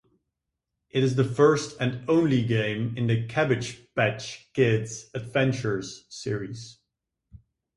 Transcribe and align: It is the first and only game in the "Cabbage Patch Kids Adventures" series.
It 0.89 1.03
is 1.03 1.15
the 1.15 1.23
first 1.23 1.77
and 1.79 2.03
only 2.09 2.43
game 2.43 2.97
in 2.97 3.05
the 3.05 3.27
"Cabbage 3.27 3.77
Patch 3.93 4.51
Kids 4.53 5.11
Adventures" 5.13 6.07
series. 6.09 6.79